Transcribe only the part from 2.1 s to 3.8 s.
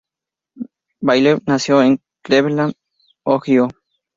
Cleveland, Ohio.